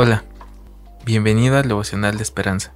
[0.00, 0.22] Hola,
[1.04, 2.70] bienvenido al devocional de esperanza.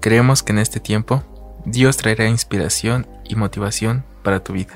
[0.00, 1.22] Creemos que en este tiempo
[1.64, 4.74] Dios traerá inspiración y motivación para tu vida.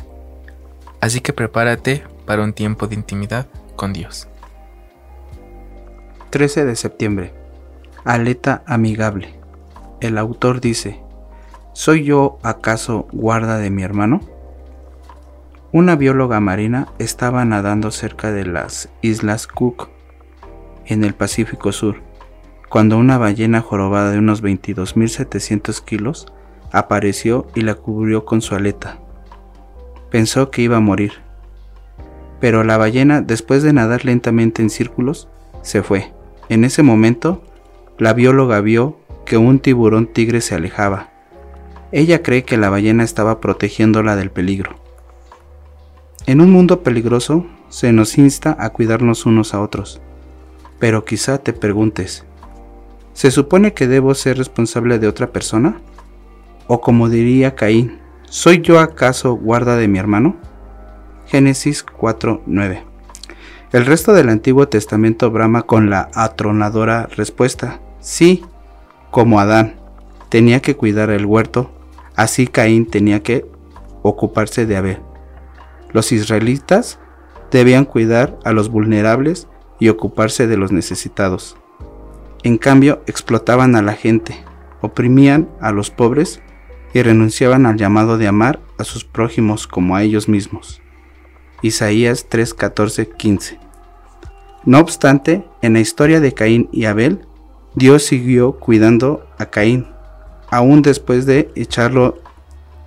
[1.01, 4.29] Así que prepárate para un tiempo de intimidad con Dios.
[6.31, 7.35] 13 de septiembre.
[8.05, 9.35] Aleta amigable.
[10.01, 11.03] El autor dice,
[11.73, 14.21] ¿Soy yo acaso guarda de mi hermano?
[15.73, 19.98] Una bióloga marina estaba nadando cerca de las Islas Cook
[20.89, 22.03] en el Pacífico Sur,
[22.69, 26.27] cuando una ballena jorobada de unos 22.700 kilos
[26.73, 28.99] apareció y la cubrió con su aleta.
[30.11, 31.13] Pensó que iba a morir.
[32.41, 35.29] Pero la ballena, después de nadar lentamente en círculos,
[35.63, 36.13] se fue.
[36.49, 37.43] En ese momento,
[37.99, 41.11] la bióloga vio que un tiburón tigre se alejaba.
[41.91, 44.77] Ella cree que la ballena estaba protegiéndola del peligro.
[46.27, 50.01] En un mundo peligroso, se nos insta a cuidarnos unos a otros.
[50.79, 52.25] Pero quizá te preguntes,
[53.13, 55.81] ¿se supone que debo ser responsable de otra persona?
[56.67, 57.99] O como diría Caín,
[58.29, 60.37] ¿soy yo acaso guarda de mi hermano?
[61.27, 62.85] Génesis 4:9.
[63.73, 68.45] El resto del Antiguo Testamento brama con la atronadora respuesta, sí,
[69.11, 69.75] como Adán
[70.29, 71.71] tenía que cuidar el huerto,
[72.17, 73.45] así Caín tenía que
[74.03, 74.99] ocuparse de Abel.
[75.93, 76.99] Los israelitas
[77.51, 81.57] debían cuidar a los vulnerables y ocuparse de los necesitados.
[82.43, 84.37] En cambio, explotaban a la gente,
[84.81, 86.41] oprimían a los pobres
[86.95, 90.81] y renunciaban al llamado de amar a sus prójimos como a ellos mismos.
[91.63, 92.55] Isaías 3,
[93.17, 93.59] 15.
[94.65, 97.27] No obstante, en la historia de Caín y Abel,
[97.75, 99.87] Dios siguió cuidando a Caín,
[100.51, 102.23] aún después de echarlo.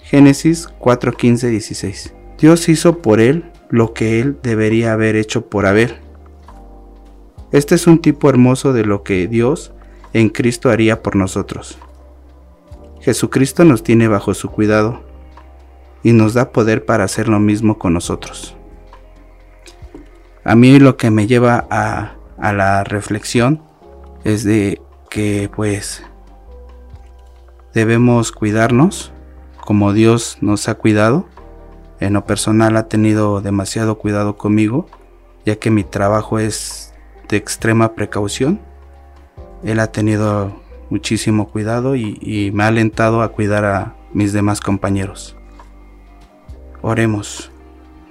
[0.03, 2.13] Génesis 4, 16.
[2.37, 6.00] Dios hizo por él lo que él debería haber hecho por Abel
[7.51, 9.73] este es un tipo hermoso de lo que Dios
[10.13, 11.77] en Cristo haría por nosotros.
[13.01, 15.01] Jesucristo nos tiene bajo su cuidado
[16.03, 18.55] y nos da poder para hacer lo mismo con nosotros.
[20.43, 23.61] A mí lo que me lleva a, a la reflexión
[24.23, 26.03] es de que pues
[27.73, 29.11] debemos cuidarnos
[29.61, 31.25] como Dios nos ha cuidado.
[31.99, 34.87] En lo personal ha tenido demasiado cuidado conmigo,
[35.45, 36.90] ya que mi trabajo es
[37.31, 38.59] de extrema precaución.
[39.63, 45.35] Él ha tenido muchísimo cuidado y, me ha alentado a cuidar a mis demás compañeros.
[46.81, 47.51] Oremos.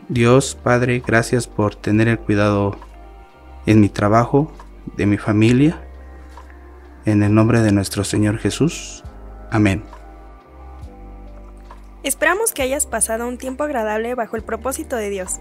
[0.08, 2.76] Dios Padre, gracias por tener el cuidado
[3.66, 4.50] en mi trabajo,
[4.96, 5.80] de mi familia.
[7.04, 9.04] En el nombre de nuestro Señor Jesús.
[9.50, 9.84] Amén.
[12.02, 15.40] Esperamos que hayas pasado un tiempo agradable bajo el propósito de Dios.